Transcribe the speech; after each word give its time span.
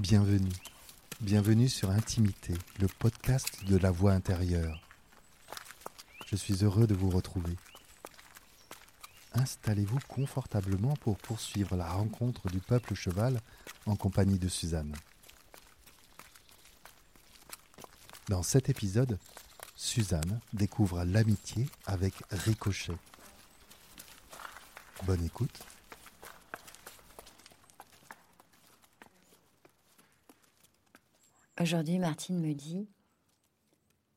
Bienvenue. 0.00 0.48
Bienvenue 1.20 1.68
sur 1.68 1.90
Intimité, 1.90 2.54
le 2.80 2.88
podcast 2.88 3.66
de 3.66 3.76
la 3.76 3.90
voix 3.90 4.12
intérieure. 4.12 4.80
Je 6.26 6.36
suis 6.36 6.64
heureux 6.64 6.86
de 6.86 6.94
vous 6.94 7.10
retrouver. 7.10 7.54
Installez-vous 9.34 9.98
confortablement 10.08 10.96
pour 10.96 11.18
poursuivre 11.18 11.76
la 11.76 11.86
rencontre 11.86 12.48
du 12.48 12.60
peuple 12.60 12.94
cheval 12.94 13.42
en 13.84 13.94
compagnie 13.94 14.38
de 14.38 14.48
Suzanne. 14.48 14.96
Dans 18.30 18.42
cet 18.42 18.70
épisode, 18.70 19.18
Suzanne 19.76 20.40
découvre 20.54 21.04
l'amitié 21.04 21.68
avec 21.84 22.14
Ricochet. 22.30 22.96
Bonne 25.04 25.26
écoute. 25.26 25.60
Aujourd'hui, 31.60 31.98
Martine 31.98 32.40
me 32.40 32.54
dit 32.54 32.88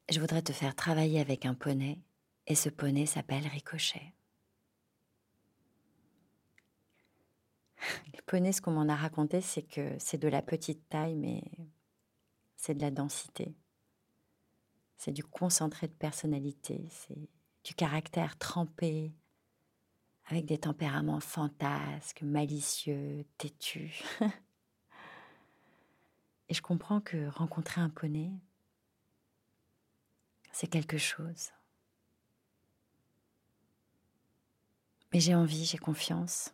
Je 0.09 0.21
voudrais 0.21 0.41
te 0.41 0.53
faire 0.53 0.75
travailler 0.75 1.19
avec 1.19 1.45
un 1.45 1.53
poney, 1.53 1.99
et 2.47 2.55
ce 2.55 2.69
poney 2.69 3.05
s'appelle 3.05 3.45
Ricochet. 3.45 4.13
Le 8.13 8.21
poney, 8.25 8.53
ce 8.53 8.61
qu'on 8.61 8.71
m'en 8.71 8.87
a 8.87 8.95
raconté, 8.95 9.41
c'est 9.41 9.63
que 9.63 9.93
c'est 9.99 10.17
de 10.17 10.29
la 10.29 10.41
petite 10.41 10.87
taille, 10.87 11.15
mais 11.15 11.43
c'est 12.55 12.75
de 12.75 12.81
la 12.81 12.91
densité. 12.91 13.53
C'est 14.95 15.11
du 15.11 15.25
concentré 15.25 15.89
de 15.89 15.93
personnalité, 15.93 16.87
c'est 16.89 17.27
du 17.65 17.75
caractère 17.75 18.37
trempé, 18.37 19.11
avec 20.27 20.45
des 20.45 20.59
tempéraments 20.59 21.19
fantasques, 21.19 22.21
malicieux, 22.21 23.25
têtus. 23.37 24.01
Et 26.49 26.53
je 26.53 26.61
comprends 26.61 27.01
que 27.01 27.27
rencontrer 27.27 27.81
un 27.81 27.89
poney, 27.89 28.31
c'est 30.51 30.67
quelque 30.67 30.97
chose. 30.97 31.51
Mais 35.11 35.19
j'ai 35.19 35.35
envie, 35.35 35.65
j'ai 35.65 35.77
confiance. 35.77 36.53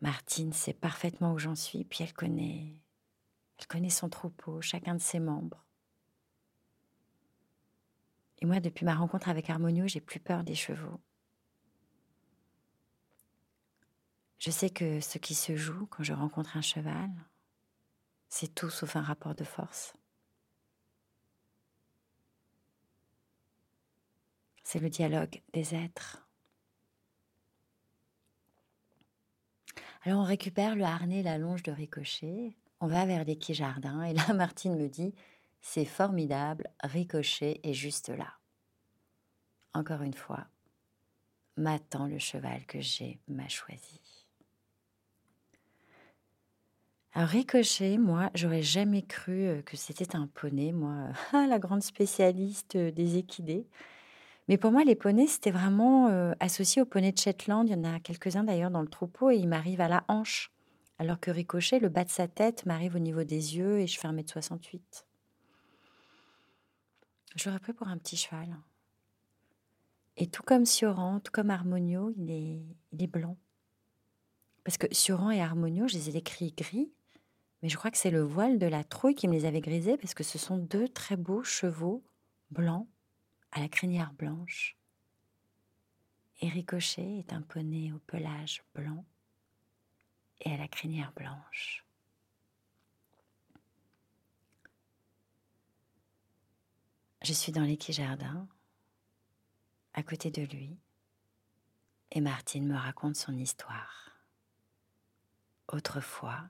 Martine 0.00 0.52
sait 0.52 0.74
parfaitement 0.74 1.32
où 1.32 1.38
j'en 1.38 1.54
suis, 1.54 1.84
puis 1.84 2.04
elle 2.04 2.12
connaît, 2.12 2.76
elle 3.58 3.66
connaît 3.66 3.90
son 3.90 4.08
troupeau, 4.08 4.60
chacun 4.60 4.94
de 4.94 5.00
ses 5.00 5.20
membres. 5.20 5.64
Et 8.38 8.46
moi, 8.46 8.60
depuis 8.60 8.84
ma 8.84 8.94
rencontre 8.94 9.28
avec 9.28 9.48
Harmonio, 9.48 9.86
j'ai 9.86 10.00
plus 10.00 10.20
peur 10.20 10.44
des 10.44 10.54
chevaux. 10.54 11.00
Je 14.38 14.50
sais 14.50 14.68
que 14.68 15.00
ce 15.00 15.16
qui 15.16 15.34
se 15.34 15.56
joue 15.56 15.86
quand 15.86 16.02
je 16.02 16.12
rencontre 16.12 16.58
un 16.58 16.62
cheval, 16.62 17.10
c'est 18.38 18.54
tout 18.54 18.68
sauf 18.68 18.96
un 18.96 19.00
rapport 19.00 19.34
de 19.34 19.44
force. 19.44 19.94
C'est 24.62 24.78
le 24.78 24.90
dialogue 24.90 25.40
des 25.54 25.74
êtres. 25.74 26.28
Alors 30.02 30.20
on 30.20 30.24
récupère 30.24 30.76
le 30.76 30.84
harnais, 30.84 31.22
la 31.22 31.38
longe 31.38 31.62
de 31.62 31.72
ricochet, 31.72 32.54
on 32.80 32.88
va 32.88 33.06
vers 33.06 33.24
les 33.24 33.38
quais 33.38 33.54
jardins 33.54 34.02
et 34.02 34.12
là 34.12 34.30
Martine 34.34 34.76
me 34.76 34.88
dit 34.88 35.14
c'est 35.62 35.86
formidable, 35.86 36.68
ricochet 36.82 37.60
est 37.62 37.72
juste 37.72 38.10
là. 38.10 38.34
Encore 39.72 40.02
une 40.02 40.12
fois, 40.12 40.46
m'attend 41.56 42.06
le 42.06 42.18
cheval 42.18 42.66
que 42.66 42.82
j'ai 42.82 43.18
m'a 43.28 43.48
choisi. 43.48 44.15
Alors 47.16 47.30
Ricochet, 47.30 47.96
moi, 47.96 48.30
j'aurais 48.34 48.60
jamais 48.60 49.00
cru 49.00 49.46
euh, 49.46 49.62
que 49.62 49.74
c'était 49.74 50.14
un 50.14 50.26
poney, 50.26 50.72
moi, 50.72 51.08
ah, 51.32 51.46
la 51.48 51.58
grande 51.58 51.82
spécialiste 51.82 52.76
euh, 52.76 52.90
des 52.90 53.16
équidés. 53.16 53.66
Mais 54.48 54.58
pour 54.58 54.70
moi, 54.70 54.84
les 54.84 54.96
poneys, 54.96 55.26
c'était 55.26 55.50
vraiment 55.50 56.08
euh, 56.08 56.34
associé 56.40 56.82
aux 56.82 56.84
poneys 56.84 57.12
de 57.12 57.18
Shetland. 57.18 57.66
Il 57.66 57.72
y 57.72 57.74
en 57.74 57.84
a 57.84 58.00
quelques-uns 58.00 58.44
d'ailleurs 58.44 58.70
dans 58.70 58.82
le 58.82 58.88
troupeau 58.88 59.30
et 59.30 59.36
il 59.36 59.48
m'arrive 59.48 59.80
à 59.80 59.88
la 59.88 60.04
hanche. 60.08 60.52
Alors 60.98 61.18
que 61.18 61.30
Ricochet, 61.30 61.78
le 61.78 61.88
bas 61.88 62.04
de 62.04 62.10
sa 62.10 62.28
tête 62.28 62.66
m'arrive 62.66 62.96
au 62.96 62.98
niveau 62.98 63.24
des 63.24 63.56
yeux 63.56 63.78
et 63.78 63.86
je 63.86 63.98
fais 63.98 64.08
1m68. 64.08 64.82
Je 67.34 67.48
l'aurais 67.48 67.60
pris 67.60 67.72
pour 67.72 67.88
un 67.88 67.96
petit 67.96 68.18
cheval. 68.18 68.54
Et 70.18 70.26
tout 70.26 70.42
comme 70.42 70.66
Sioran, 70.66 71.20
tout 71.20 71.32
comme 71.32 71.48
Harmonio, 71.48 72.12
il 72.18 72.30
est, 72.30 72.60
il 72.92 73.02
est 73.02 73.06
blanc. 73.06 73.38
Parce 74.64 74.76
que 74.76 74.86
Sioran 74.92 75.30
et 75.30 75.40
Harmonio, 75.40 75.88
je 75.88 75.94
les 75.94 76.10
ai 76.10 76.16
écrits 76.18 76.52
gris, 76.54 76.90
mais 77.66 77.70
je 77.70 77.76
crois 77.76 77.90
que 77.90 77.98
c'est 77.98 78.12
le 78.12 78.22
voile 78.22 78.60
de 78.60 78.66
la 78.68 78.84
trouille 78.84 79.16
qui 79.16 79.26
me 79.26 79.32
les 79.32 79.44
avait 79.44 79.60
grisés 79.60 79.96
parce 79.96 80.14
que 80.14 80.22
ce 80.22 80.38
sont 80.38 80.56
deux 80.56 80.88
très 80.88 81.16
beaux 81.16 81.42
chevaux 81.42 82.04
blancs 82.52 82.86
à 83.50 83.58
la 83.58 83.68
crinière 83.68 84.12
blanche. 84.12 84.76
Et 86.40 86.48
Ricochet 86.48 87.18
est 87.18 87.32
un 87.32 87.42
poney 87.42 87.90
au 87.92 87.98
pelage 87.98 88.62
blanc 88.72 89.04
et 90.42 90.52
à 90.54 90.56
la 90.56 90.68
crinière 90.68 91.12
blanche. 91.16 91.84
Je 97.22 97.32
suis 97.32 97.50
dans 97.50 97.64
l'équipe 97.64 97.96
jardin, 97.96 98.46
à 99.92 100.04
côté 100.04 100.30
de 100.30 100.42
lui, 100.42 100.78
et 102.12 102.20
Martine 102.20 102.68
me 102.68 102.76
raconte 102.76 103.16
son 103.16 103.36
histoire. 103.36 104.12
Autrefois, 105.66 106.48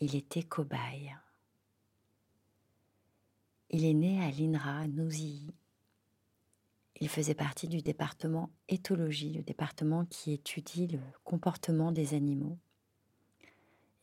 il 0.00 0.16
était 0.16 0.42
cobaye. 0.42 1.14
Il 3.68 3.84
est 3.84 3.94
né 3.94 4.20
à 4.22 4.30
l'INRA, 4.30 4.80
à 4.80 4.86
Nouzilly. 4.88 5.54
Il 7.00 7.08
faisait 7.08 7.34
partie 7.34 7.68
du 7.68 7.82
département 7.82 8.50
éthologie, 8.68 9.32
le 9.32 9.42
département 9.42 10.04
qui 10.06 10.32
étudie 10.32 10.86
le 10.86 10.98
comportement 11.24 11.92
des 11.92 12.14
animaux. 12.14 12.58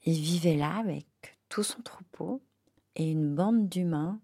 Il 0.05 0.19
vivait 0.19 0.55
là 0.55 0.77
avec 0.77 1.05
tout 1.49 1.63
son 1.63 1.81
troupeau 1.81 2.41
et 2.95 3.11
une 3.11 3.35
bande 3.35 3.67
d'humains 3.67 4.19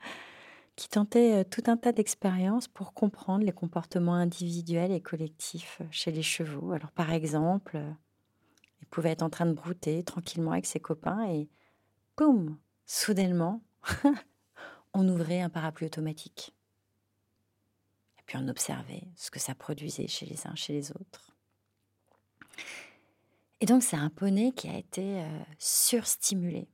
qui 0.76 0.88
tentaient 0.88 1.40
euh, 1.40 1.44
tout 1.44 1.62
un 1.66 1.76
tas 1.76 1.92
d'expériences 1.92 2.68
pour 2.68 2.92
comprendre 2.92 3.44
les 3.44 3.52
comportements 3.52 4.14
individuels 4.14 4.92
et 4.92 5.00
collectifs 5.00 5.80
chez 5.90 6.12
les 6.12 6.22
chevaux. 6.22 6.72
Alors 6.72 6.92
par 6.92 7.12
exemple, 7.12 7.80
pouvait 8.88 9.10
être 9.10 9.22
en 9.22 9.30
train 9.30 9.46
de 9.46 9.52
brouter 9.52 10.02
tranquillement 10.02 10.52
avec 10.52 10.66
ses 10.66 10.80
copains 10.80 11.28
et 11.28 11.48
boum, 12.16 12.58
soudainement, 12.86 13.62
on 14.94 15.08
ouvrait 15.08 15.40
un 15.40 15.48
parapluie 15.48 15.86
automatique. 15.86 16.54
Et 18.18 18.22
puis 18.26 18.36
on 18.36 18.48
observait 18.48 19.04
ce 19.16 19.30
que 19.30 19.38
ça 19.38 19.54
produisait 19.54 20.08
chez 20.08 20.26
les 20.26 20.46
uns, 20.46 20.54
chez 20.54 20.72
les 20.72 20.92
autres. 20.92 21.36
Et 23.60 23.66
donc 23.66 23.82
c'est 23.82 23.96
un 23.96 24.10
poney 24.10 24.52
qui 24.52 24.68
a 24.68 24.76
été 24.76 25.22
euh, 25.22 25.42
surstimulé. 25.58 26.68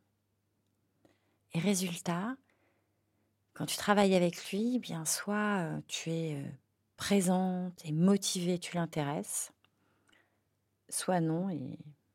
Et 1.52 1.58
résultat, 1.58 2.36
quand 3.54 3.66
tu 3.66 3.76
travailles 3.76 4.14
avec 4.14 4.50
lui, 4.50 4.78
bien 4.78 5.04
soit 5.04 5.60
euh, 5.62 5.80
tu 5.86 6.10
es 6.10 6.34
euh, 6.34 6.48
présente 6.96 7.84
et 7.84 7.92
motivée, 7.92 8.58
tu 8.58 8.74
l'intéresses, 8.76 9.52
soit 10.88 11.20
non, 11.20 11.48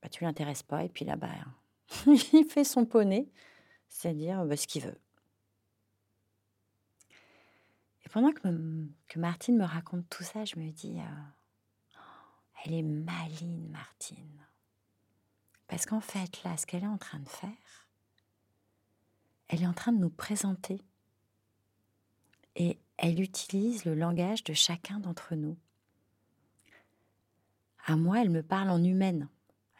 bah, 0.01 0.09
tu 0.09 0.23
l'intéresses 0.23 0.63
pas, 0.63 0.83
et 0.83 0.89
puis 0.89 1.05
là, 1.05 1.15
bas 1.15 1.29
il 2.05 2.45
fait 2.49 2.63
son 2.63 2.85
poney, 2.85 3.29
c'est-à-dire 3.87 4.45
bah, 4.45 4.57
ce 4.57 4.67
qu'il 4.67 4.83
veut. 4.83 4.99
Et 8.05 8.09
pendant 8.09 8.31
que, 8.31 9.19
Martine 9.19 9.57
me 9.57 9.65
raconte 9.65 10.09
tout 10.09 10.23
ça, 10.23 10.45
je 10.45 10.57
me 10.57 10.71
dis, 10.71 10.99
euh, 10.99 11.99
elle 12.63 12.73
est 12.73 12.83
maline, 12.83 13.69
Martine. 13.69 14.45
Parce 15.67 15.85
qu'en 15.85 16.01
fait, 16.01 16.43
là, 16.43 16.57
ce 16.57 16.65
qu'elle 16.65 16.83
est 16.83 16.87
en 16.87 16.97
train 16.97 17.19
de 17.19 17.29
faire, 17.29 17.87
elle 19.47 19.63
est 19.63 19.67
en 19.67 19.73
train 19.73 19.91
de 19.91 19.99
nous 19.99 20.09
présenter. 20.09 20.81
Et 22.55 22.79
elle 22.97 23.21
utilise 23.21 23.85
le 23.85 23.95
langage 23.95 24.43
de 24.43 24.53
chacun 24.53 24.99
d'entre 24.99 25.35
nous. 25.35 25.57
À 27.85 27.95
moi, 27.95 28.21
elle 28.21 28.29
me 28.29 28.43
parle 28.43 28.69
en 28.69 28.83
humaine. 28.83 29.29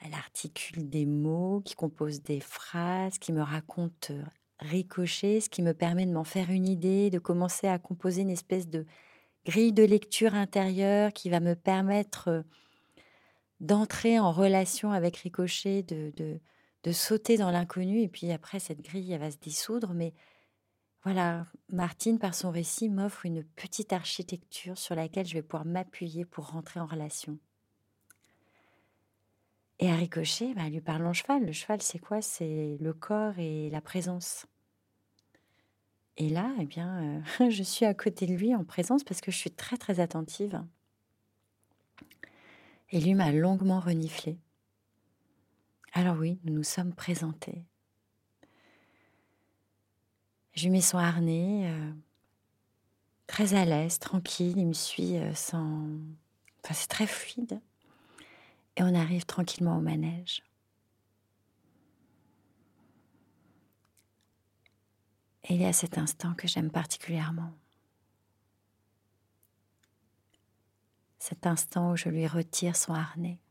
Elle 0.01 0.13
articule 0.13 0.90
des 0.90 1.06
mots 1.06 1.62
qui 1.66 1.75
composent 1.75 2.22
des 2.22 2.40
phrases, 2.40 3.18
qui 3.18 3.34
me 3.34 3.42
racontent 3.42 4.13
euh, 4.13 4.24
ricocher, 4.60 5.42
ce 5.42 5.50
qui 5.50 5.62
me 5.62 5.74
permet 5.74 6.06
de 6.06 6.13
m'en 6.13 6.24
faire 6.24 6.50
une 6.50 6.68
idée, 6.68 7.10
de 7.10 7.19
commencer 7.19 7.68
à 7.68 7.80
composer 7.80 8.22
une 8.22 8.30
espèce 8.30 8.69
de 8.69 8.86
grille 9.46 9.74
de 9.74 9.84
lecture 9.84 10.36
intérieure 10.36 11.13
qui 11.13 11.30
va 11.30 11.40
me 11.40 11.56
permettre 11.56 12.44
d'entrer 13.60 14.19
en 14.19 14.31
relation 14.31 14.92
avec 14.92 15.18
Ricochet, 15.18 15.84
de, 15.84 16.13
de, 16.16 16.40
de 16.84 16.92
sauter 16.92 17.38
dans 17.38 17.51
l'inconnu. 17.51 18.01
Et 18.01 18.07
puis 18.07 18.31
après, 18.31 18.60
cette 18.60 18.81
grille, 18.81 19.12
elle 19.12 19.19
va 19.19 19.31
se 19.31 19.38
dissoudre. 19.38 19.94
Mais 19.94 20.13
voilà, 21.04 21.46
Martine, 21.69 22.19
par 22.19 22.36
son 22.36 22.51
récit, 22.51 22.90
m'offre 22.90 23.25
une 23.25 23.44
petite 23.44 23.94
architecture 23.94 24.78
sur 24.78 24.96
laquelle 24.96 25.25
je 25.25 25.34
vais 25.34 25.42
pouvoir 25.42 25.66
m'appuyer 25.66 26.25
pour 26.25 26.50
rentrer 26.50 26.80
en 26.80 26.86
relation. 26.86 27.38
Et 29.79 29.89
à 29.89 29.95
ricochet, 29.95 30.53
bah, 30.53 30.67
lui 30.69 30.81
parle 30.81 31.05
en 31.05 31.13
cheval. 31.13 31.45
Le 31.45 31.53
cheval, 31.53 31.81
c'est 31.81 31.99
quoi? 31.99 32.21
C'est 32.21 32.77
le 32.79 32.93
corps 32.93 33.39
et 33.39 33.69
la 33.69 33.79
présence. 33.79 34.45
Et 36.17 36.27
là, 36.27 36.53
eh 36.59 36.65
bien, 36.65 37.21
euh, 37.39 37.49
je 37.49 37.63
suis 37.63 37.85
à 37.85 37.93
côté 37.93 38.27
de 38.27 38.33
lui 38.33 38.53
en 38.53 38.65
présence 38.65 39.05
parce 39.05 39.21
que 39.21 39.31
je 39.31 39.37
suis 39.37 39.51
très 39.51 39.77
très 39.77 40.01
attentive. 40.01 40.61
Et 42.91 42.99
lui 42.99 43.13
m'a 43.13 43.31
longuement 43.31 43.79
reniflé. 43.79 44.37
Alors 45.93 46.17
oui, 46.17 46.39
nous 46.43 46.53
nous 46.53 46.63
sommes 46.63 46.93
présentés. 46.93 47.63
Je 50.53 50.63
lui 50.63 50.71
mets 50.71 50.81
son 50.81 50.97
harnais, 50.97 51.71
euh, 51.71 51.91
très 53.27 53.53
à 53.53 53.63
l'aise, 53.63 53.97
tranquille, 53.97 54.57
il 54.57 54.67
me 54.67 54.73
suit 54.73 55.17
euh, 55.17 55.33
sans... 55.33 55.87
Enfin, 56.63 56.73
c'est 56.73 56.89
très 56.89 57.07
fluide. 57.07 57.61
Et 58.79 58.83
on 58.83 58.95
arrive 58.95 59.25
tranquillement 59.25 59.77
au 59.77 59.81
manège. 59.81 60.41
Et 65.43 65.55
il 65.55 65.61
y 65.61 65.65
a 65.65 65.73
cet 65.73 65.97
instant 65.97 66.33
que 66.33 66.47
j'aime 66.47 66.71
particulièrement. 66.71 67.51
Cet 71.17 71.45
instant 71.45 71.91
où 71.91 71.97
je 71.97 72.07
lui 72.07 72.25
retire 72.25 72.77
son 72.77 72.93
harnais, 72.93 73.41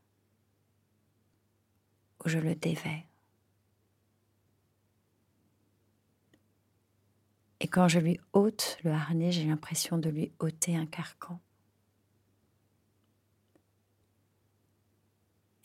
où 2.25 2.29
je 2.29 2.39
le 2.39 2.55
dévais. 2.55 3.05
Et 7.59 7.67
quand 7.67 7.87
je 7.87 7.99
lui 7.99 8.19
ôte 8.33 8.79
le 8.83 8.91
harnais, 8.91 9.31
j'ai 9.31 9.45
l'impression 9.45 9.99
de 9.99 10.09
lui 10.09 10.31
ôter 10.39 10.75
un 10.75 10.87
carcan. 10.87 11.39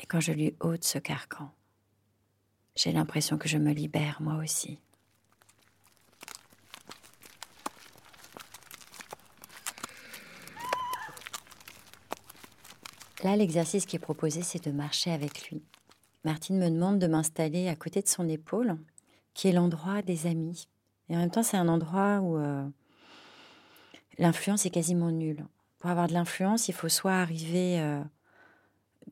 Et 0.05 0.06
quand 0.06 0.21
je 0.21 0.33
lui 0.33 0.55
ôte 0.61 0.85
ce 0.85 0.99
carcan, 0.99 1.51
j'ai 2.77 2.93
l'impression 2.93 3.39
que 3.39 3.49
je 3.49 3.56
me 3.56 3.73
libère 3.73 4.21
moi 4.21 4.35
aussi. 4.35 4.79
Là, 13.23 13.35
l'exercice 13.35 13.87
qui 13.87 13.97
est 13.97 13.99
proposé, 13.99 14.43
c'est 14.43 14.62
de 14.62 14.73
marcher 14.73 15.11
avec 15.11 15.49
lui. 15.49 15.62
Martine 16.23 16.59
me 16.59 16.69
demande 16.69 16.99
de 16.99 17.07
m'installer 17.07 17.69
à 17.69 17.75
côté 17.75 18.03
de 18.03 18.09
son 18.09 18.29
épaule, 18.29 18.77
qui 19.33 19.49
est 19.49 19.53
l'endroit 19.53 20.03
des 20.03 20.27
amis. 20.27 20.69
Et 21.09 21.17
en 21.17 21.21
même 21.21 21.31
temps, 21.31 21.43
c'est 21.43 21.57
un 21.57 21.69
endroit 21.69 22.21
où 22.21 22.37
euh, 22.37 22.69
l'influence 24.19 24.67
est 24.67 24.71
quasiment 24.71 25.11
nulle. 25.11 25.47
Pour 25.79 25.89
avoir 25.89 26.09
de 26.09 26.12
l'influence, 26.12 26.69
il 26.69 26.75
faut 26.75 26.91
soit 26.91 27.15
arriver 27.15 27.81
euh, 27.81 28.05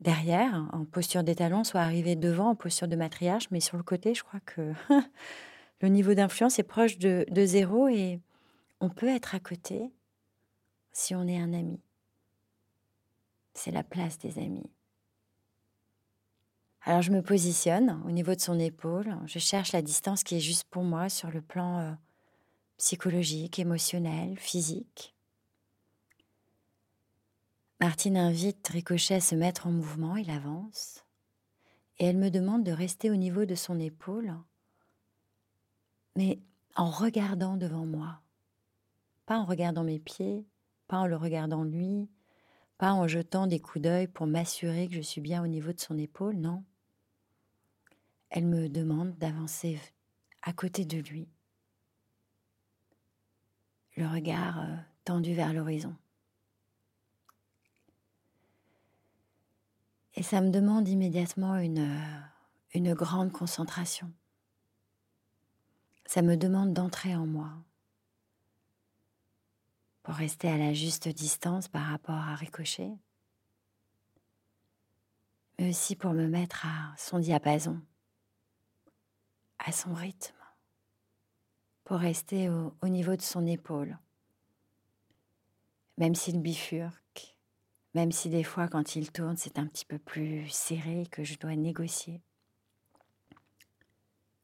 derrière, 0.03 0.67
en 0.71 0.85
posture 0.85 1.23
d'étalon, 1.23 1.63
soit 1.63 1.81
arriver 1.81 2.15
devant, 2.15 2.49
en 2.49 2.55
posture 2.55 2.87
de 2.87 2.95
matriarche. 2.95 3.49
Mais 3.51 3.59
sur 3.59 3.77
le 3.77 3.83
côté, 3.83 4.13
je 4.13 4.23
crois 4.23 4.39
que 4.41 4.73
le 5.81 5.87
niveau 5.87 6.13
d'influence 6.13 6.59
est 6.59 6.63
proche 6.63 6.97
de, 6.97 7.25
de 7.29 7.45
zéro 7.45 7.87
et 7.87 8.19
on 8.79 8.89
peut 8.89 9.07
être 9.07 9.33
à 9.33 9.39
côté 9.39 9.91
si 10.91 11.15
on 11.15 11.27
est 11.27 11.39
un 11.39 11.53
ami 11.53 11.79
c'est 13.53 13.71
la 13.71 13.83
place 13.83 14.17
des 14.17 14.37
amis. 14.39 14.69
Alors 16.85 17.01
je 17.01 17.11
me 17.11 17.21
positionne 17.21 18.01
au 18.05 18.11
niveau 18.11 18.35
de 18.35 18.41
son 18.41 18.59
épaule, 18.59 19.15
je 19.25 19.39
cherche 19.39 19.71
la 19.71 19.81
distance 19.81 20.23
qui 20.23 20.35
est 20.35 20.41
juste 20.41 20.65
pour 20.69 20.83
moi 20.83 21.07
sur 21.07 21.31
le 21.31 21.41
plan 21.41 21.79
euh, 21.79 21.91
psychologique, 22.77 23.57
émotionnel, 23.59 24.37
physique. 24.37 25.15
Martine 27.79 28.17
invite 28.17 28.67
Ricochet 28.67 29.15
à 29.15 29.19
se 29.19 29.35
mettre 29.35 29.67
en 29.67 29.71
mouvement, 29.71 30.15
il 30.15 30.29
avance, 30.29 31.03
et 31.97 32.05
elle 32.05 32.17
me 32.17 32.29
demande 32.29 32.63
de 32.63 32.71
rester 32.71 33.11
au 33.11 33.15
niveau 33.15 33.45
de 33.45 33.55
son 33.55 33.79
épaule, 33.79 34.33
mais 36.15 36.39
en 36.75 36.89
regardant 36.89 37.57
devant 37.57 37.85
moi, 37.85 38.21
pas 39.25 39.37
en 39.37 39.45
regardant 39.45 39.83
mes 39.83 39.99
pieds, 39.99 40.47
pas 40.87 40.97
en 40.97 41.07
le 41.07 41.15
regardant 41.15 41.63
lui, 41.63 42.09
pas 42.77 42.93
en 42.93 43.07
jetant 43.07 43.47
des 43.47 43.59
coups 43.59 43.83
d'œil 43.83 44.07
pour 44.07 44.27
m'assurer 44.27 44.87
que 44.87 44.95
je 44.95 45.01
suis 45.01 45.21
bien 45.21 45.43
au 45.43 45.47
niveau 45.47 45.73
de 45.73 45.79
son 45.79 45.97
épaule, 45.97 46.35
non. 46.35 46.63
Elle 48.29 48.45
me 48.45 48.67
demande 48.69 49.17
d'avancer 49.17 49.79
à 50.41 50.53
côté 50.53 50.85
de 50.85 50.97
lui, 50.97 51.29
le 53.95 54.07
regard 54.07 54.59
euh, 54.59 54.75
tendu 55.05 55.33
vers 55.33 55.53
l'horizon. 55.53 55.95
Et 60.15 60.23
ça 60.23 60.41
me 60.41 60.51
demande 60.51 60.87
immédiatement 60.87 61.57
une, 61.57 61.79
euh, 61.79 62.19
une 62.73 62.93
grande 62.93 63.31
concentration. 63.31 64.11
Ça 66.05 66.21
me 66.21 66.37
demande 66.37 66.73
d'entrer 66.73 67.15
en 67.15 67.25
moi, 67.25 67.51
pour 70.03 70.15
rester 70.15 70.49
à 70.49 70.57
la 70.57 70.73
juste 70.73 71.07
distance 71.07 71.67
par 71.67 71.85
rapport 71.85 72.15
à 72.15 72.35
Ricochet, 72.35 72.91
mais 75.57 75.69
aussi 75.69 75.95
pour 75.95 76.11
me 76.13 76.27
mettre 76.27 76.65
à 76.65 76.93
son 76.97 77.19
diapason, 77.19 77.81
à 79.59 79.71
son 79.71 79.93
rythme, 79.93 80.35
pour 81.85 81.97
rester 81.97 82.49
au, 82.49 82.75
au 82.81 82.87
niveau 82.87 83.15
de 83.15 83.21
son 83.21 83.45
épaule, 83.45 83.97
même 85.97 86.15
s'il 86.15 86.41
bifurque, 86.41 87.02
même 87.93 88.11
si 88.11 88.29
des 88.29 88.43
fois 88.43 88.67
quand 88.67 88.95
il 88.95 89.11
tourne 89.11 89.37
c'est 89.37 89.59
un 89.59 89.67
petit 89.67 89.85
peu 89.85 89.99
plus 89.99 90.49
serré 90.49 91.07
que 91.11 91.23
je 91.23 91.37
dois 91.37 91.55
négocier. 91.55 92.21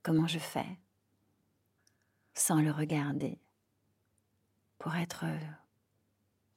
Comment 0.03 0.27
je 0.27 0.39
fais 0.39 0.77
sans 2.33 2.61
le 2.61 2.71
regarder 2.71 3.39
pour 4.77 4.95
être 4.95 5.25
euh, 5.25 5.39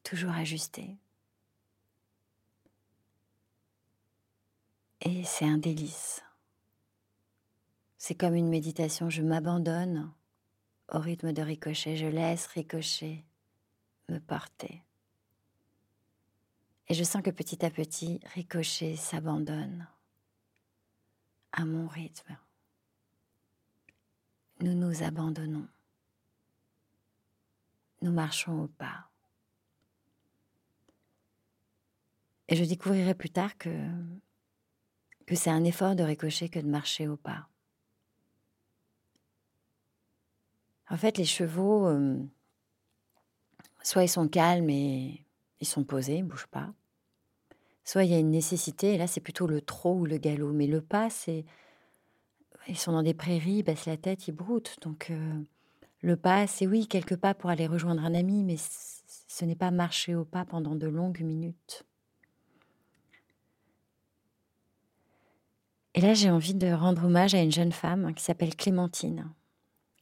toujours 0.05 0.33
ajusté? 0.33 0.97
Et 5.01 5.25
c'est 5.25 5.47
un 5.47 5.59
délice. 5.59 6.23
C'est 7.99 8.15
comme 8.15 8.37
une 8.37 8.49
méditation, 8.49 9.11
je 9.11 9.23
m'abandonne 9.23 10.13
au 10.93 10.99
rythme 10.99 11.33
de 11.33 11.43
ricochet, 11.43 11.97
je 11.97 12.07
laisse 12.07 12.47
ricochet 12.47 13.25
me 14.09 14.19
porter. 14.19 14.85
Et 16.93 16.95
je 16.95 17.05
sens 17.05 17.23
que 17.23 17.31
petit 17.31 17.65
à 17.65 17.71
petit, 17.71 18.21
ricochet 18.35 18.97
s'abandonne 18.97 19.89
à 21.53 21.65
mon 21.65 21.89
rythme. 21.89 22.37
Nous 24.61 24.75
nous 24.75 25.03
abandonnons 25.03 25.67
nous 28.03 28.13
marchons 28.13 28.65
au 28.65 28.69
pas. 28.69 29.09
Et 32.49 32.57
je 32.57 32.65
découvrirai 32.65 33.15
plus 33.15 33.31
tard 33.31 33.57
que, 33.57 33.71
c'est 35.33 35.49
un 35.49 35.65
effort 35.65 35.97
de 35.97 36.03
ricocher 36.03 36.51
que 36.51 36.59
de 36.59 36.69
marcher 36.69 37.09
au 37.09 37.17
pas. 37.17 37.49
En 40.91 40.99
fait, 40.99 41.17
les 41.17 41.25
chevaux, 41.25 41.87
euh, 41.87 42.23
soit 43.83 44.05
ils 44.05 44.11
sont 44.11 44.29
calmes 44.29 44.69
et 44.69 45.25
ils 45.59 45.67
sont 45.67 45.85
posés, 45.85 46.17
ils 46.17 46.25
ne 46.25 46.29
bougent 46.29 46.49
pas, 46.49 46.75
soit 47.85 48.05
il 48.05 48.11
y 48.11 48.15
a 48.15 48.19
une 48.19 48.31
nécessité, 48.31 48.95
et 48.95 48.99
là 48.99 49.07
c'est 49.07 49.21
plutôt 49.21 49.47
le 49.47 49.61
trot 49.61 49.95
ou 49.95 50.07
le 50.07 50.19
galop. 50.19 50.53
Mais 50.53 50.67
le 50.67 50.81
pas, 50.81 51.11
c'est. 51.11 51.45
Ils 52.69 52.79
sont 52.79 52.93
dans 52.93 53.03
des 53.03 53.15
prairies, 53.15 53.59
ils 53.59 53.63
baissent 53.63 53.87
la 53.87 53.97
tête, 53.97 54.29
ils 54.29 54.33
broutent. 54.33 54.77
Donc. 54.83 55.11
Euh, 55.11 55.43
le 56.03 56.17
pas, 56.17 56.49
c'est 56.49 56.67
oui, 56.67 56.89
quelques 56.89 57.17
pas 57.17 57.33
pour 57.33 57.49
aller 57.49 57.69
rejoindre 57.69 58.05
un 58.05 58.13
ami, 58.13 58.43
mais 58.43 58.57
ce 58.59 59.45
n'est 59.45 59.55
pas 59.55 59.71
marcher 59.71 60.17
au 60.17 60.25
pas 60.25 60.45
pendant 60.45 60.75
de 60.75 60.89
longues 60.89 61.21
minutes. 61.21 61.85
Et 65.95 66.01
là, 66.01 66.13
j'ai 66.15 66.31
envie 66.31 66.55
de 66.55 66.73
rendre 66.73 67.05
hommage 67.05 67.35
à 67.35 67.43
une 67.43 67.53
jeune 67.53 67.71
femme 67.71 68.15
qui 68.15 68.25
s'appelle 68.25 68.57
Clémentine. 68.57 69.31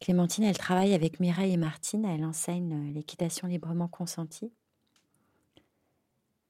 Clémentine, 0.01 0.45
elle 0.45 0.57
travaille 0.57 0.95
avec 0.95 1.21
Mireille 1.21 1.53
et 1.53 1.59
Martine, 1.59 2.07
elle 2.07 2.25
enseigne 2.25 2.93
l'équitation 2.95 3.47
librement 3.47 3.89
consentie. 3.89 4.53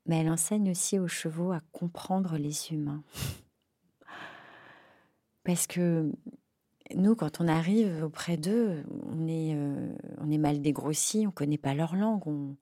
Mais 0.07 0.19
elle 0.19 0.30
enseigne 0.30 0.71
aussi 0.71 0.99
aux 0.99 1.09
chevaux 1.09 1.52
à 1.52 1.61
comprendre 1.73 2.37
les 2.37 2.73
humains. 2.73 3.02
Parce 5.45 5.66
que 5.66 6.11
nous, 6.95 7.14
quand 7.14 7.40
on 7.40 7.49
arrive 7.49 8.02
auprès 8.04 8.37
d'eux, 8.37 8.83
on 9.04 9.26
est, 9.26 9.54
euh, 9.54 10.38
mal 10.38 10.61
dégrossi, 10.61 11.21
on 11.21 11.26
ne 11.26 11.35
connaît 11.35 11.59
pas 11.59 11.75
leur 11.75 11.97
langue, 11.97 12.26
on, 12.26 12.57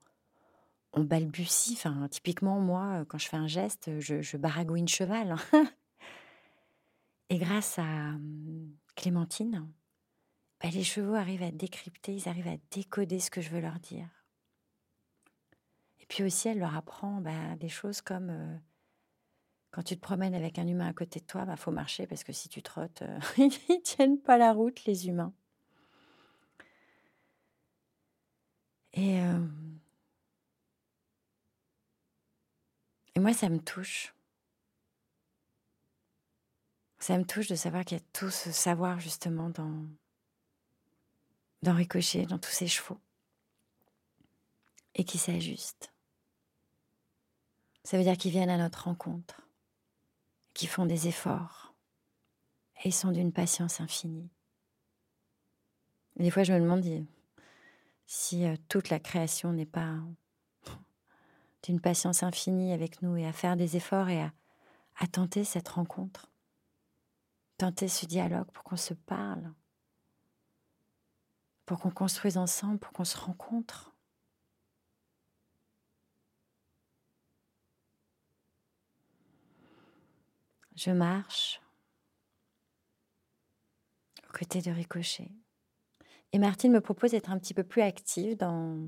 balbutie. 0.97 1.73
Enfin, 1.77 2.07
typiquement, 2.09 2.59
moi, 2.59 3.05
quand 3.07 3.17
je 3.17 3.29
fais 3.29 3.37
un 3.37 3.47
geste, 3.47 3.89
je, 3.99 4.21
je 4.21 4.37
baragouine 4.37 4.87
cheval. 4.87 5.35
Et 7.29 7.37
grâce 7.37 7.77
à 7.79 7.83
hum, 7.83 8.75
Clémentine, 8.95 9.67
bah, 10.61 10.69
les 10.73 10.83
chevaux 10.83 11.15
arrivent 11.15 11.43
à 11.43 11.51
décrypter, 11.51 12.13
ils 12.13 12.27
arrivent 12.27 12.47
à 12.47 12.57
décoder 12.71 13.19
ce 13.19 13.31
que 13.31 13.39
je 13.41 13.49
veux 13.49 13.61
leur 13.61 13.79
dire. 13.79 14.07
Puis 16.09 16.23
aussi, 16.23 16.49
elle 16.49 16.59
leur 16.59 16.75
apprend 16.75 17.21
bah, 17.21 17.55
des 17.57 17.69
choses 17.69 18.01
comme 18.01 18.29
euh, 18.31 18.57
quand 19.71 19.83
tu 19.83 19.95
te 19.95 20.01
promènes 20.01 20.33
avec 20.33 20.57
un 20.59 20.67
humain 20.67 20.87
à 20.87 20.93
côté 20.93 21.19
de 21.19 21.25
toi, 21.25 21.41
il 21.41 21.47
bah, 21.47 21.55
faut 21.55 21.71
marcher 21.71 22.07
parce 22.07 22.23
que 22.23 22.33
si 22.33 22.49
tu 22.49 22.61
trottes, 22.63 23.03
euh, 23.03 23.19
ils 23.37 23.81
tiennent 23.83 24.19
pas 24.19 24.37
la 24.37 24.51
route, 24.51 24.83
les 24.85 25.07
humains. 25.07 25.33
Et, 28.93 29.21
euh, 29.21 29.47
et 33.15 33.19
moi, 33.19 33.33
ça 33.33 33.47
me 33.49 33.59
touche. 33.59 34.15
Ça 36.97 37.17
me 37.17 37.23
touche 37.23 37.47
de 37.47 37.55
savoir 37.55 37.85
qu'il 37.85 37.97
y 37.97 38.01
a 38.01 38.03
tout 38.13 38.31
ce 38.31 38.51
savoir 38.51 38.99
justement 38.99 39.49
dans, 39.51 39.85
dans 41.61 41.75
Ricochet, 41.75 42.25
dans 42.25 42.39
tous 42.39 42.51
ces 42.51 42.67
chevaux, 42.67 42.99
et 44.95 45.03
qui 45.05 45.19
s'ajustent. 45.19 45.93
Ça 47.89 47.97
veut 47.97 48.03
dire 48.03 48.17
qu'ils 48.17 48.29
viennent 48.29 48.51
à 48.51 48.57
notre 48.59 48.83
rencontre, 48.83 49.41
qu'ils 50.53 50.69
font 50.69 50.85
des 50.85 51.07
efforts, 51.07 51.73
et 52.83 52.89
ils 52.89 52.93
sont 52.93 53.09
d'une 53.09 53.33
patience 53.33 53.81
infinie. 53.81 54.29
des 56.15 56.29
fois, 56.29 56.43
je 56.43 56.53
me 56.53 56.59
demande 56.59 56.85
si 58.05 58.45
euh, 58.45 58.55
toute 58.67 58.89
la 58.89 58.99
création 58.99 59.53
n'est 59.53 59.65
pas 59.65 59.95
d'une 61.63 61.81
patience 61.81 62.21
infinie 62.21 62.73
avec 62.73 63.01
nous 63.01 63.17
et 63.17 63.25
à 63.25 63.33
faire 63.33 63.57
des 63.57 63.75
efforts 63.75 64.09
et 64.09 64.21
à 64.21 65.07
tenter 65.11 65.43
cette 65.43 65.69
rencontre 65.69 66.29
tenter 67.57 67.87
ce 67.87 68.05
dialogue 68.05 68.51
pour 68.51 68.63
qu'on 68.63 68.77
se 68.77 68.93
parle, 68.93 69.51
pour 71.65 71.79
qu'on 71.79 71.89
construise 71.89 72.37
ensemble, 72.37 72.77
pour 72.77 72.93
qu'on 72.93 73.03
se 73.03 73.17
rencontre. 73.17 73.95
Je 80.79 80.91
marche 80.91 81.59
aux 84.25 84.31
côtés 84.31 84.61
de 84.61 84.71
Ricochet. 84.71 85.29
Et 86.31 86.39
Martine 86.39 86.71
me 86.71 86.79
propose 86.79 87.11
d'être 87.11 87.31
un 87.31 87.37
petit 87.37 87.53
peu 87.53 87.65
plus 87.65 87.81
active 87.81 88.37
dans, 88.37 88.87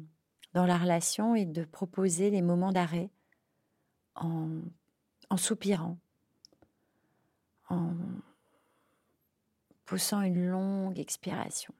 dans 0.53 0.65
la 0.65 0.77
relation 0.77 1.35
et 1.35 1.43
de 1.43 1.65
proposer 1.65 2.31
des 2.31 2.41
moments 2.41 2.71
d'arrêt 2.71 3.09
en, 4.15 4.61
soupirant, 5.35 5.97
en, 7.67 7.93
poussant 9.83 10.21
une 10.21 10.47
longue 10.47 10.97
expiration. 10.97 11.73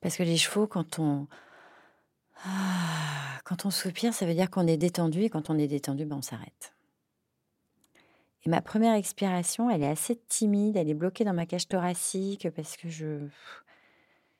Parce 0.00 0.16
que 0.16 0.22
les 0.22 0.36
chevaux, 0.36 0.68
quand 0.68 1.00
on, 1.00 1.26
quand 3.44 3.64
on 3.64 3.70
soupire, 3.70 4.12
ça 4.12 4.26
veut 4.26 4.34
dire 4.34 4.50
qu'on 4.50 4.66
est 4.66 4.76
détendu, 4.76 5.22
et 5.22 5.30
quand 5.30 5.50
on 5.50 5.58
est 5.58 5.68
détendu, 5.68 6.04
ben 6.04 6.16
on 6.16 6.22
s'arrête. 6.22 6.74
Et 8.44 8.48
ma 8.48 8.60
première 8.60 8.94
expiration, 8.94 9.70
elle 9.70 9.82
est 9.82 9.88
assez 9.88 10.16
timide, 10.28 10.76
elle 10.76 10.88
est 10.88 10.94
bloquée 10.94 11.24
dans 11.24 11.34
ma 11.34 11.46
cage 11.46 11.66
thoracique 11.66 12.48
parce 12.54 12.76
que 12.76 12.88
je, 12.88 13.26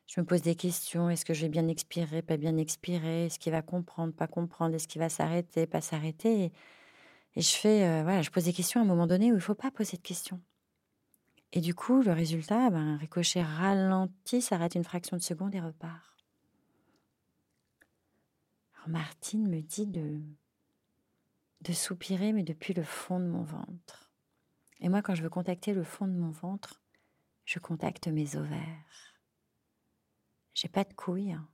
je 0.06 0.20
me 0.20 0.24
pose 0.24 0.42
des 0.42 0.54
questions. 0.54 1.10
Est-ce 1.10 1.24
que 1.24 1.34
je 1.34 1.42
vais 1.42 1.48
bien 1.48 1.66
expirer, 1.66 2.22
pas 2.22 2.36
bien 2.36 2.56
expirer? 2.56 3.26
Est-ce 3.26 3.40
qu'il 3.40 3.50
va 3.50 3.62
comprendre, 3.62 4.12
pas 4.12 4.28
comprendre? 4.28 4.76
Est-ce 4.76 4.86
qu'il 4.86 5.00
va 5.00 5.08
s'arrêter, 5.08 5.66
pas 5.66 5.80
s'arrêter? 5.80 6.52
Et 7.34 7.40
je 7.40 7.54
fais, 7.56 7.84
euh, 7.84 8.02
voilà, 8.04 8.22
je 8.22 8.30
pose 8.30 8.44
des 8.44 8.52
questions 8.52 8.80
à 8.80 8.84
un 8.84 8.86
moment 8.86 9.08
donné 9.08 9.26
où 9.26 9.34
il 9.34 9.38
ne 9.38 9.40
faut 9.40 9.54
pas 9.54 9.72
poser 9.72 9.96
de 9.96 10.02
questions. 10.02 10.40
Et 11.52 11.60
du 11.60 11.74
coup, 11.74 12.00
le 12.02 12.12
résultat, 12.12 12.70
ben, 12.70 12.96
Ricochet 12.98 13.42
ralentit, 13.42 14.40
s'arrête 14.40 14.74
une 14.76 14.84
fraction 14.84 15.16
de 15.16 15.22
seconde 15.22 15.54
et 15.54 15.60
repart. 15.60 16.15
Martine 18.88 19.48
me 19.48 19.60
dit 19.60 19.86
de, 19.86 20.20
de 21.62 21.72
soupirer, 21.72 22.32
mais 22.32 22.42
depuis 22.42 22.74
le 22.74 22.82
fond 22.82 23.20
de 23.20 23.26
mon 23.26 23.42
ventre. 23.42 24.12
Et 24.80 24.88
moi, 24.88 25.02
quand 25.02 25.14
je 25.14 25.22
veux 25.22 25.30
contacter 25.30 25.72
le 25.72 25.84
fond 25.84 26.06
de 26.06 26.12
mon 26.12 26.30
ventre, 26.30 26.82
je 27.44 27.58
contacte 27.58 28.08
mes 28.08 28.36
ovaires. 28.36 29.14
J'ai 30.54 30.68
pas 30.68 30.84
de 30.84 30.92
couilles, 30.92 31.32
hein, 31.32 31.48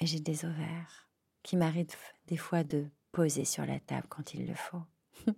mais 0.00 0.06
j'ai 0.06 0.20
des 0.20 0.44
ovaires 0.44 1.08
qui 1.42 1.56
m'arrivent 1.56 1.96
des 2.26 2.36
fois 2.36 2.64
de 2.64 2.90
poser 3.12 3.44
sur 3.44 3.64
la 3.66 3.78
table 3.80 4.08
quand 4.08 4.34
il 4.34 4.46
le 4.46 4.54
faut. 4.54 4.82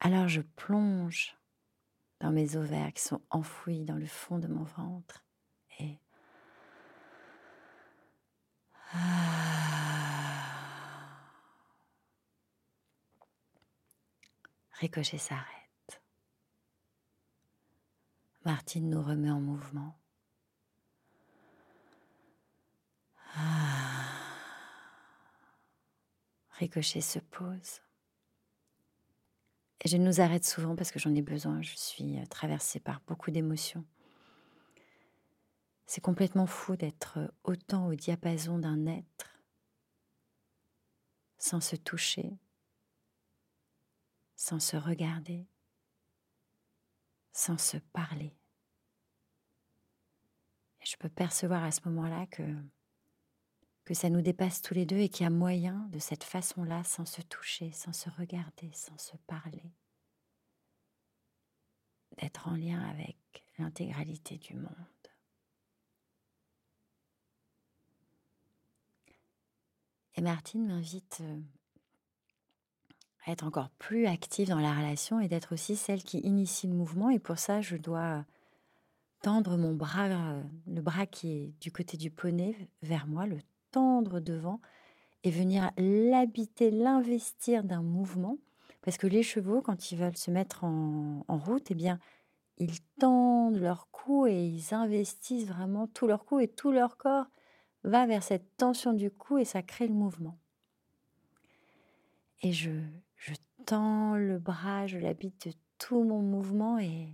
Alors 0.00 0.28
je 0.28 0.40
plonge 0.40 1.36
dans 2.20 2.32
mes 2.32 2.56
ovaires 2.56 2.92
qui 2.92 3.02
sont 3.02 3.20
enfouis 3.30 3.84
dans 3.84 3.96
le 3.96 4.06
fond 4.06 4.38
de 4.38 4.48
mon 4.48 4.64
ventre 4.64 5.24
Ricochet 14.82 15.18
s'arrête. 15.18 16.02
Martine 18.44 18.90
nous 18.90 19.02
remet 19.02 19.30
en 19.30 19.40
mouvement. 19.40 19.96
Ah. 23.36 23.72
Ricochet 26.58 27.00
se 27.00 27.20
pose. 27.20 27.80
Et 29.84 29.88
je 29.88 29.96
nous 29.96 30.20
arrête 30.20 30.44
souvent 30.44 30.76
parce 30.76 30.90
que 30.90 30.98
j'en 30.98 31.14
ai 31.14 31.22
besoin. 31.22 31.62
Je 31.62 31.74
suis 31.76 32.18
euh, 32.18 32.26
traversée 32.26 32.80
par 32.80 33.00
beaucoup 33.06 33.30
d'émotions. 33.30 33.84
C'est 35.86 36.00
complètement 36.00 36.46
fou 36.46 36.76
d'être 36.76 37.18
euh, 37.18 37.28
autant 37.44 37.86
au 37.88 37.94
diapason 37.94 38.58
d'un 38.58 38.86
être 38.86 39.40
sans 41.38 41.60
se 41.60 41.76
toucher, 41.76 42.38
sans 44.36 44.60
se 44.60 44.76
regarder, 44.76 45.46
sans 47.32 47.58
se 47.58 47.78
parler. 47.78 48.36
Et 50.80 50.86
je 50.86 50.96
peux 50.96 51.08
percevoir 51.08 51.64
à 51.64 51.72
ce 51.72 51.80
moment-là 51.88 52.26
que 52.26 52.42
que 53.84 53.94
ça 53.94 54.10
nous 54.10 54.20
dépasse 54.20 54.62
tous 54.62 54.74
les 54.74 54.86
deux 54.86 54.98
et 54.98 55.08
qu'il 55.08 55.24
y 55.24 55.26
a 55.26 55.30
moyen 55.30 55.88
de 55.90 55.98
cette 55.98 56.24
façon-là, 56.24 56.84
sans 56.84 57.04
se 57.04 57.20
toucher, 57.22 57.72
sans 57.72 57.92
se 57.92 58.08
regarder, 58.10 58.70
sans 58.72 58.96
se 58.98 59.16
parler, 59.26 59.72
d'être 62.18 62.48
en 62.48 62.54
lien 62.54 62.80
avec 62.90 63.44
l'intégralité 63.58 64.38
du 64.38 64.54
monde. 64.54 65.01
Et 70.16 70.20
Martine 70.20 70.66
m'invite 70.66 71.18
euh, 71.22 71.40
à 73.26 73.32
être 73.32 73.44
encore 73.44 73.70
plus 73.78 74.06
active 74.06 74.48
dans 74.48 74.60
la 74.60 74.74
relation 74.74 75.20
et 75.20 75.28
d'être 75.28 75.54
aussi 75.54 75.76
celle 75.76 76.02
qui 76.02 76.18
initie 76.18 76.66
le 76.66 76.74
mouvement. 76.74 77.10
Et 77.10 77.18
pour 77.18 77.38
ça, 77.38 77.60
je 77.60 77.76
dois 77.76 78.24
tendre 79.22 79.56
mon 79.56 79.74
bras, 79.74 80.08
le 80.66 80.80
bras 80.80 81.06
qui 81.06 81.30
est 81.32 81.54
du 81.60 81.70
côté 81.70 81.96
du 81.96 82.10
poney 82.10 82.56
vers 82.82 83.06
moi, 83.06 83.26
le 83.26 83.38
tendre 83.70 84.20
devant 84.20 84.60
et 85.24 85.30
venir 85.30 85.70
l'habiter, 85.78 86.70
l'investir 86.70 87.64
d'un 87.64 87.82
mouvement. 87.82 88.38
Parce 88.82 88.98
que 88.98 89.06
les 89.06 89.22
chevaux, 89.22 89.62
quand 89.62 89.92
ils 89.92 89.98
veulent 89.98 90.16
se 90.16 90.32
mettre 90.32 90.64
en, 90.64 91.24
route, 91.28 91.70
eh 91.70 91.74
bien, 91.74 92.00
ils 92.58 92.80
tendent 92.98 93.58
leur 93.58 93.88
cou 93.92 94.26
et 94.26 94.44
ils 94.44 94.74
investissent 94.74 95.46
vraiment 95.46 95.86
tout 95.86 96.08
leur 96.08 96.24
cou 96.24 96.40
et 96.40 96.48
tout 96.48 96.72
leur 96.72 96.96
corps 96.96 97.26
va 97.84 98.06
vers 98.06 98.22
cette 98.22 98.56
tension 98.56 98.92
du 98.92 99.10
cou 99.10 99.38
et 99.38 99.44
ça 99.44 99.62
crée 99.62 99.86
le 99.86 99.94
mouvement. 99.94 100.38
Et 102.42 102.52
je, 102.52 102.70
je 103.16 103.34
tends 103.66 104.16
le 104.16 104.38
bras, 104.38 104.86
je 104.86 104.98
l'habite 104.98 105.48
de 105.48 105.54
tout 105.78 106.02
mon 106.04 106.20
mouvement 106.20 106.78
et, 106.78 107.08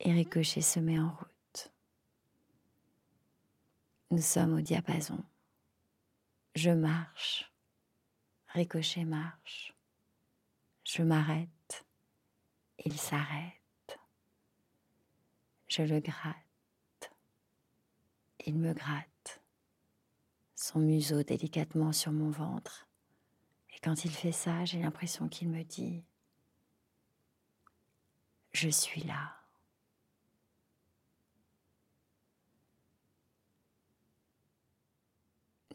et 0.00 0.12
Ricochet 0.12 0.60
se 0.60 0.80
met 0.80 0.98
en 0.98 1.10
route. 1.10 1.72
Nous 4.10 4.22
sommes 4.22 4.54
au 4.54 4.60
diapason. 4.60 5.22
Je 6.56 6.70
marche. 6.70 7.52
Ricochet 8.48 9.04
marche. 9.04 9.74
Je 10.84 11.02
m'arrête. 11.02 11.84
Il 12.84 12.98
s'arrête. 12.98 13.98
Je 15.68 15.82
le 15.82 16.00
gratte. 16.00 16.49
Il 18.46 18.58
me 18.58 18.72
gratte. 18.72 19.42
Son 20.54 20.80
museau 20.80 21.22
délicatement 21.22 21.92
sur 21.92 22.12
mon 22.12 22.30
ventre. 22.30 22.88
Et 23.74 23.78
quand 23.82 24.04
il 24.04 24.10
fait 24.10 24.32
ça, 24.32 24.64
j'ai 24.64 24.80
l'impression 24.80 25.28
qu'il 25.28 25.48
me 25.48 25.62
dit⁇ 25.62 25.98
Je 28.52 28.68
suis 28.68 29.02
là⁇ 29.02 29.36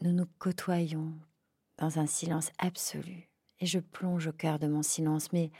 nous 0.02 0.12
nous 0.12 0.26
côtoyons 0.38 1.14
dans 1.78 1.98
un 1.98 2.06
silence 2.06 2.50
absolu. 2.58 3.28
Et 3.60 3.66
je 3.66 3.78
plonge 3.78 4.26
au 4.26 4.32
cœur 4.32 4.58
de 4.58 4.66
mon 4.66 4.82
silence, 4.82 5.32
mais 5.32 5.50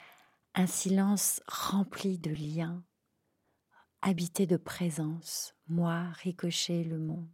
un 0.55 0.67
silence 0.67 1.43
rempli 1.49 2.19
de 2.19 2.31
liens, 2.31 2.83
habité 4.07 4.47
de 4.47 4.57
présence, 4.57 5.53
moi, 5.67 6.11
ricochet, 6.23 6.85
le 6.85 6.97
monde. 6.97 7.27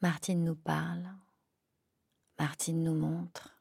Martine 0.00 0.42
nous 0.42 0.56
parle, 0.56 1.06
Martine 2.38 2.82
nous 2.82 2.94
montre, 2.94 3.54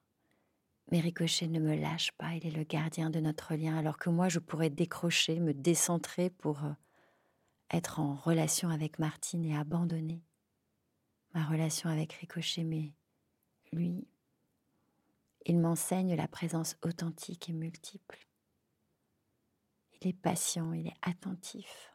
mais 0.90 1.02
Ricochet 1.02 1.50
ne 1.50 1.60
me 1.60 1.76
lâche 1.76 2.14
pas, 2.14 2.34
il 2.34 2.48
est 2.48 2.52
le 2.52 2.64
gardien 2.64 3.10
de 3.10 3.20
notre 3.20 3.56
lien, 3.56 3.78
alors 3.78 3.98
que 3.98 4.10
moi 4.10 4.30
je 4.30 4.40
pourrais 4.40 4.70
décrocher, 4.70 5.42
me 5.42 5.54
décentrer 5.54 6.30
pour 6.30 6.64
euh, 6.64 6.72
être 7.72 8.00
en 8.00 8.16
relation 8.16 8.70
avec 8.70 9.00
Martine 9.00 9.44
et 9.44 9.58
abandonner 9.58 10.24
ma 11.34 11.44
relation 11.44 11.90
avec 11.90 12.14
Ricochet, 12.14 12.64
mais 12.64 12.94
lui, 13.74 14.08
il 15.46 15.60
m'enseigne 15.60 16.16
la 16.16 16.30
présence 16.30 16.78
authentique 16.84 17.50
et 17.50 17.54
multiple. 17.54 18.30
Il 20.04 20.10
est 20.10 20.14
patient, 20.14 20.74
il 20.74 20.88
est 20.88 20.98
attentif. 21.02 21.94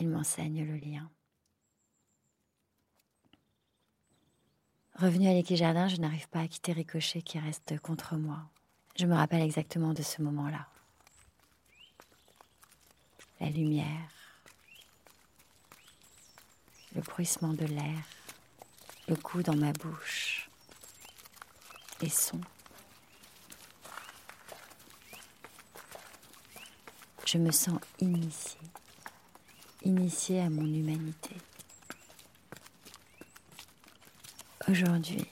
Il 0.00 0.08
m'enseigne 0.08 0.64
le 0.64 0.76
lien. 0.76 1.08
Revenu 4.96 5.28
à 5.28 5.32
l'équijardin, 5.32 5.86
je 5.86 5.98
n'arrive 5.98 6.28
pas 6.28 6.40
à 6.40 6.48
quitter 6.48 6.72
Ricochet 6.72 7.22
qui 7.22 7.38
reste 7.38 7.78
contre 7.78 8.16
moi. 8.16 8.40
Je 8.96 9.06
me 9.06 9.14
rappelle 9.14 9.42
exactement 9.42 9.94
de 9.94 10.02
ce 10.02 10.22
moment-là. 10.22 10.66
La 13.40 13.48
lumière, 13.48 14.10
le 16.96 17.00
bruissement 17.00 17.54
de 17.54 17.64
l'air, 17.64 18.02
le 19.06 19.14
goût 19.14 19.42
dans 19.44 19.56
ma 19.56 19.72
bouche, 19.72 20.50
les 22.00 22.08
sons. 22.08 22.40
Je 27.32 27.38
me 27.38 27.50
sens 27.50 27.80
initiée, 27.98 28.60
initiée 29.84 30.40
à 30.42 30.50
mon 30.50 30.66
humanité. 30.66 31.34
Aujourd'hui, 34.68 35.24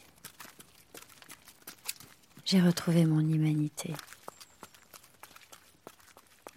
j'ai 2.47 2.63
retrouvé 2.63 3.05
mon 3.05 3.21
humanité, 3.21 3.93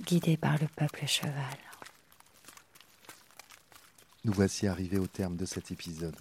guidée 0.06 0.38
par 0.38 0.58
le 0.60 0.68
peuple 0.70 1.06
cheval. 1.08 1.58
Nous 4.24 4.32
voici 4.32 4.68
arrivés 4.68 5.00
au 5.00 5.08
terme 5.08 5.36
de 5.36 5.46
cet 5.46 5.72
épisode. 5.72 6.16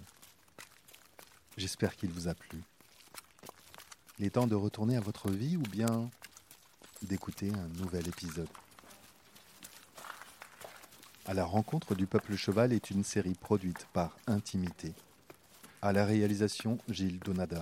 J'espère 1.55 1.95
qu'il 1.95 2.11
vous 2.11 2.27
a 2.27 2.33
plu. 2.33 2.61
Il 4.19 4.25
est 4.25 4.31
temps 4.31 4.47
de 4.47 4.55
retourner 4.55 4.97
à 4.97 5.01
votre 5.01 5.31
vie 5.31 5.55
ou 5.55 5.61
bien 5.61 6.09
d'écouter 7.03 7.53
un 7.53 7.69
nouvel 7.79 8.05
épisode. 8.09 8.49
À 11.25 11.33
la 11.33 11.45
rencontre 11.45 11.95
du 11.95 12.05
peuple 12.05 12.35
cheval 12.35 12.73
est 12.73 12.91
une 12.91 13.05
série 13.05 13.33
produite 13.33 13.87
par 13.93 14.17
Intimité. 14.27 14.93
À 15.81 15.93
la 15.93 16.03
réalisation, 16.03 16.77
Gilles 16.89 17.19
Donada. 17.19 17.61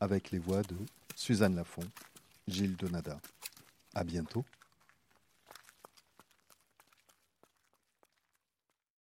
Avec 0.00 0.30
les 0.30 0.38
voix 0.38 0.62
de 0.62 0.76
Suzanne 1.16 1.56
Lafont, 1.56 1.82
Gilles 2.46 2.76
Donada. 2.76 3.18
À 3.96 4.04
bientôt. 4.04 4.44